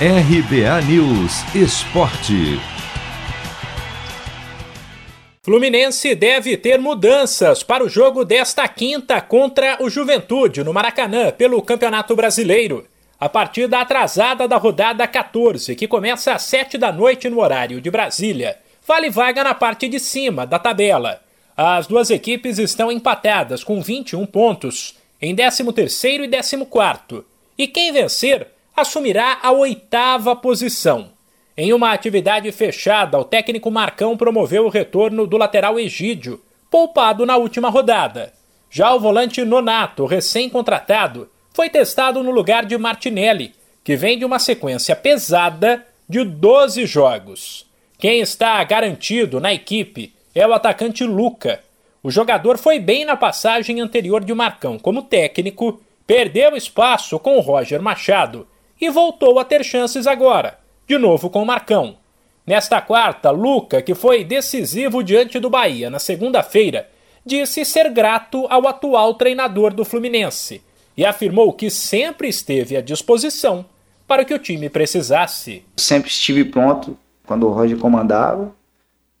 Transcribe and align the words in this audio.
RBA 0.00 0.82
News 0.88 1.54
Esporte. 1.54 2.58
Fluminense 5.40 6.16
deve 6.16 6.56
ter 6.56 6.80
mudanças 6.80 7.62
para 7.62 7.84
o 7.84 7.88
jogo 7.88 8.24
desta 8.24 8.66
quinta 8.66 9.20
contra 9.20 9.80
o 9.80 9.88
Juventude 9.88 10.64
no 10.64 10.72
Maracanã 10.72 11.30
pelo 11.30 11.62
Campeonato 11.62 12.16
Brasileiro. 12.16 12.84
A 13.20 13.28
partida 13.28 13.78
atrasada 13.78 14.48
da 14.48 14.56
rodada 14.56 15.06
14, 15.06 15.76
que 15.76 15.86
começa 15.86 16.34
às 16.34 16.42
7 16.42 16.76
da 16.76 16.90
noite 16.90 17.30
no 17.30 17.40
horário 17.40 17.80
de 17.80 17.88
Brasília, 17.88 18.58
vale 18.84 19.08
vaga 19.10 19.44
na 19.44 19.54
parte 19.54 19.88
de 19.88 20.00
cima 20.00 20.44
da 20.44 20.58
tabela. 20.58 21.22
As 21.56 21.86
duas 21.86 22.10
equipes 22.10 22.58
estão 22.58 22.90
empatadas 22.90 23.62
com 23.62 23.80
21 23.80 24.26
pontos, 24.26 24.96
em 25.22 25.36
13º 25.36 26.24
e 26.24 26.28
14º, 26.28 27.24
e 27.56 27.68
quem 27.68 27.92
vencer 27.92 28.53
assumirá 28.76 29.38
a 29.42 29.52
oitava 29.52 30.34
posição. 30.34 31.10
Em 31.56 31.72
uma 31.72 31.92
atividade 31.92 32.50
fechada, 32.50 33.18
o 33.18 33.24
técnico 33.24 33.70
Marcão 33.70 34.16
promoveu 34.16 34.66
o 34.66 34.68
retorno 34.68 35.26
do 35.26 35.36
lateral 35.36 35.78
Egídio, 35.78 36.42
poupado 36.68 37.24
na 37.24 37.36
última 37.36 37.70
rodada. 37.70 38.32
Já 38.68 38.92
o 38.92 38.98
volante 38.98 39.44
Nonato, 39.44 40.04
recém-contratado, 40.04 41.30
foi 41.52 41.70
testado 41.70 42.22
no 42.24 42.32
lugar 42.32 42.64
de 42.64 42.76
Martinelli, 42.76 43.54
que 43.84 43.94
vem 43.94 44.18
de 44.18 44.24
uma 44.24 44.40
sequência 44.40 44.96
pesada 44.96 45.86
de 46.08 46.24
12 46.24 46.84
jogos. 46.84 47.66
Quem 47.96 48.20
está 48.20 48.62
garantido 48.64 49.38
na 49.38 49.54
equipe 49.54 50.12
é 50.34 50.44
o 50.44 50.52
atacante 50.52 51.04
Luca. 51.04 51.60
O 52.02 52.10
jogador 52.10 52.58
foi 52.58 52.80
bem 52.80 53.04
na 53.04 53.16
passagem 53.16 53.80
anterior 53.80 54.24
de 54.24 54.34
Marcão 54.34 54.76
como 54.76 55.02
técnico, 55.02 55.80
perdeu 56.04 56.56
espaço 56.56 57.16
com 57.20 57.36
o 57.36 57.40
Roger 57.40 57.80
Machado 57.80 58.48
e 58.84 58.90
voltou 58.90 59.38
a 59.38 59.44
ter 59.44 59.64
chances 59.64 60.06
agora, 60.06 60.58
de 60.86 60.98
novo 60.98 61.30
com 61.30 61.42
o 61.42 61.46
Marcão. 61.46 61.96
Nesta 62.46 62.82
quarta, 62.82 63.30
Luca, 63.30 63.80
que 63.80 63.94
foi 63.94 64.22
decisivo 64.22 65.02
diante 65.02 65.38
do 65.38 65.48
Bahia 65.48 65.88
na 65.88 65.98
segunda-feira, 65.98 66.90
disse 67.24 67.64
ser 67.64 67.90
grato 67.90 68.46
ao 68.50 68.68
atual 68.68 69.14
treinador 69.14 69.72
do 69.72 69.86
Fluminense 69.86 70.62
e 70.94 71.04
afirmou 71.04 71.52
que 71.54 71.70
sempre 71.70 72.28
esteve 72.28 72.76
à 72.76 72.82
disposição 72.82 73.64
para 74.06 74.22
o 74.22 74.26
que 74.26 74.34
o 74.34 74.38
time 74.38 74.68
precisasse. 74.68 75.64
Sempre 75.78 76.10
estive 76.10 76.44
pronto 76.44 76.94
quando 77.26 77.46
o 77.46 77.52
Roger 77.52 77.78
comandava, 77.78 78.54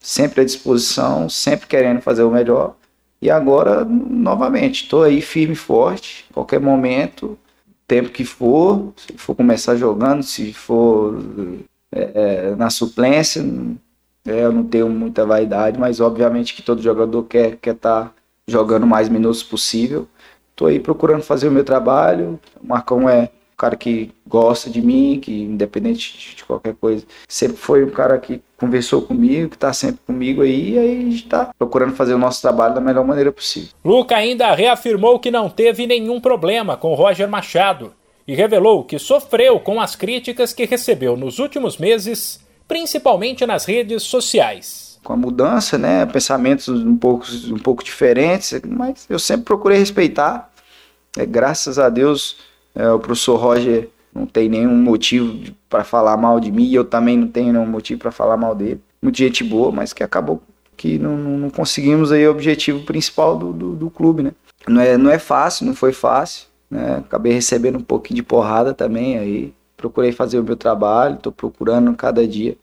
sempre 0.00 0.40
à 0.40 0.44
disposição, 0.44 1.28
sempre 1.28 1.68
querendo 1.68 2.00
fazer 2.00 2.24
o 2.24 2.32
melhor. 2.32 2.74
E 3.20 3.30
agora, 3.30 3.84
novamente, 3.84 4.82
estou 4.82 5.04
aí 5.04 5.20
firme 5.20 5.52
e 5.52 5.56
forte, 5.56 6.24
qualquer 6.32 6.58
momento, 6.58 7.38
tempo 7.86 8.10
que 8.10 8.24
for, 8.24 8.92
se 8.96 9.16
for 9.18 9.34
começar 9.34 9.76
jogando, 9.76 10.22
se 10.22 10.52
for 10.52 11.18
é, 11.94 12.10
é, 12.14 12.56
na 12.56 12.70
suplência, 12.70 13.44
é, 14.26 14.44
eu 14.44 14.52
não 14.52 14.64
tenho 14.64 14.88
muita 14.88 15.26
vaidade, 15.26 15.78
mas 15.78 16.00
obviamente 16.00 16.54
que 16.54 16.62
todo 16.62 16.82
jogador 16.82 17.24
quer 17.24 17.48
estar 17.48 17.58
quer 17.60 17.74
tá 17.74 18.12
jogando 18.46 18.86
mais 18.86 19.08
minutos 19.08 19.42
possível. 19.42 20.08
Estou 20.50 20.68
aí 20.68 20.78
procurando 20.78 21.22
fazer 21.22 21.48
o 21.48 21.52
meu 21.52 21.64
trabalho. 21.64 22.38
O 22.62 22.66
Marcão 22.66 23.08
é 23.08 23.30
cara 23.62 23.76
que 23.76 24.10
gosta 24.26 24.68
de 24.68 24.82
mim, 24.82 25.20
que 25.22 25.42
independente 25.42 26.34
de 26.34 26.44
qualquer 26.44 26.74
coisa, 26.74 27.04
sempre 27.28 27.56
foi 27.56 27.84
um 27.84 27.90
cara 27.90 28.18
que 28.18 28.42
conversou 28.56 29.02
comigo, 29.02 29.50
que 29.50 29.54
está 29.54 29.72
sempre 29.72 30.00
comigo 30.04 30.42
aí, 30.42 30.72
e 30.72 30.78
aí 30.78 30.98
a 30.98 31.04
gente 31.04 31.24
está 31.24 31.50
procurando 31.56 31.94
fazer 31.94 32.12
o 32.12 32.18
nosso 32.18 32.42
trabalho 32.42 32.74
da 32.74 32.80
melhor 32.80 33.06
maneira 33.06 33.30
possível. 33.30 33.68
Luca 33.84 34.16
ainda 34.16 34.52
reafirmou 34.52 35.20
que 35.20 35.30
não 35.30 35.48
teve 35.48 35.86
nenhum 35.86 36.20
problema 36.20 36.76
com 36.76 36.92
Roger 36.94 37.28
Machado 37.28 37.94
e 38.26 38.34
revelou 38.34 38.82
que 38.82 38.98
sofreu 38.98 39.60
com 39.60 39.80
as 39.80 39.94
críticas 39.94 40.52
que 40.52 40.64
recebeu 40.64 41.16
nos 41.16 41.38
últimos 41.38 41.78
meses, 41.78 42.40
principalmente 42.66 43.46
nas 43.46 43.64
redes 43.64 44.02
sociais. 44.02 44.98
Com 45.04 45.12
a 45.12 45.16
mudança, 45.16 45.78
né, 45.78 46.04
pensamentos 46.04 46.66
um 46.66 46.96
pouco, 46.96 47.26
um 47.48 47.58
pouco 47.58 47.84
diferentes, 47.84 48.60
mas 48.66 49.06
eu 49.08 49.20
sempre 49.20 49.44
procurei 49.44 49.78
respeitar. 49.78 50.50
É, 51.16 51.24
graças 51.24 51.78
a 51.78 51.88
Deus, 51.88 52.36
é, 52.74 52.90
o 52.90 52.98
professor 52.98 53.36
Roger 53.36 53.88
não 54.14 54.26
tem 54.26 54.48
nenhum 54.48 54.76
motivo 54.76 55.52
para 55.68 55.84
falar 55.84 56.16
mal 56.16 56.38
de 56.38 56.50
mim 56.50 56.64
e 56.64 56.74
eu 56.74 56.84
também 56.84 57.16
não 57.16 57.28
tenho 57.28 57.52
nenhum 57.52 57.66
motivo 57.66 58.00
para 58.00 58.10
falar 58.10 58.36
mal 58.36 58.54
dele. 58.54 58.80
Muito 59.00 59.18
gente 59.18 59.42
boa, 59.42 59.72
mas 59.72 59.92
que 59.92 60.02
acabou 60.02 60.42
que 60.76 60.98
não, 60.98 61.16
não 61.16 61.50
conseguimos 61.50 62.12
aí 62.12 62.26
o 62.26 62.30
objetivo 62.30 62.80
principal 62.84 63.36
do, 63.36 63.52
do, 63.52 63.74
do, 63.74 63.90
clube, 63.90 64.22
né? 64.22 64.32
Não 64.66 64.80
é, 64.80 64.96
não 64.96 65.10
é 65.10 65.18
fácil, 65.18 65.66
não 65.66 65.74
foi 65.74 65.92
fácil, 65.92 66.46
né? 66.70 66.96
Acabei 66.96 67.32
recebendo 67.32 67.78
um 67.78 67.82
pouquinho 67.82 68.16
de 68.16 68.22
porrada 68.22 68.74
também 68.74 69.18
aí. 69.18 69.54
Procurei 69.76 70.12
fazer 70.12 70.38
o 70.38 70.44
meu 70.44 70.56
trabalho, 70.56 71.16
estou 71.16 71.32
procurando 71.32 71.92
cada 71.94 72.26
dia. 72.26 72.56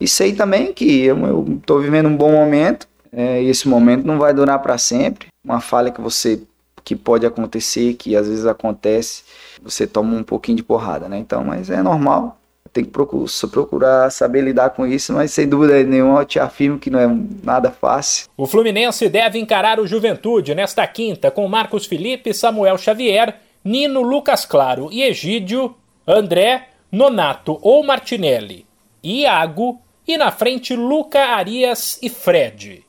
E 0.00 0.06
sei 0.06 0.32
também 0.32 0.72
que 0.72 1.04
eu 1.04 1.16
estou 1.58 1.80
vivendo 1.80 2.08
um 2.08 2.16
bom 2.16 2.32
momento, 2.32 2.86
é, 3.12 3.42
esse 3.42 3.68
momento 3.68 4.04
não 4.06 4.18
vai 4.18 4.34
durar 4.34 4.58
para 4.60 4.76
sempre. 4.76 5.28
Uma 5.44 5.60
falha 5.60 5.90
que 5.90 6.00
você 6.00 6.42
que 6.86 6.94
pode 6.94 7.26
acontecer, 7.26 7.94
que 7.94 8.14
às 8.14 8.28
vezes 8.28 8.46
acontece, 8.46 9.24
você 9.60 9.88
toma 9.88 10.16
um 10.16 10.22
pouquinho 10.22 10.56
de 10.56 10.62
porrada, 10.62 11.08
né? 11.08 11.18
Então, 11.18 11.42
mas 11.42 11.68
é 11.68 11.82
normal. 11.82 12.38
Tem 12.72 12.84
que 12.84 12.90
procurar, 12.90 13.26
procurar 13.50 14.10
saber 14.12 14.42
lidar 14.42 14.70
com 14.70 14.86
isso, 14.86 15.12
mas 15.12 15.32
sem 15.32 15.48
dúvida 15.48 15.82
nenhuma 15.82 16.20
eu 16.20 16.24
te 16.24 16.38
afirmo 16.38 16.78
que 16.78 16.88
não 16.88 17.00
é 17.00 17.08
nada 17.42 17.72
fácil. 17.72 18.28
O 18.36 18.46
Fluminense 18.46 19.08
deve 19.08 19.36
encarar 19.36 19.80
o 19.80 19.86
Juventude 19.86 20.54
nesta 20.54 20.86
quinta 20.86 21.28
com 21.28 21.48
Marcos 21.48 21.86
Felipe, 21.86 22.32
Samuel 22.32 22.78
Xavier, 22.78 23.40
Nino 23.64 24.00
Lucas 24.02 24.46
Claro 24.46 24.88
e 24.92 25.02
Egídio, 25.02 25.74
André, 26.06 26.68
Nonato 26.92 27.58
ou 27.62 27.82
Martinelli, 27.82 28.64
Iago 29.02 29.80
e 30.06 30.16
na 30.16 30.30
frente 30.30 30.76
Luca 30.76 31.18
Arias 31.18 31.98
e 32.00 32.08
Fred. 32.08 32.84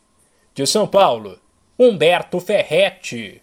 De 0.53 0.67
São 0.67 0.85
Paulo, 0.85 1.39
Humberto 1.79 2.39
Ferretti. 2.39 3.41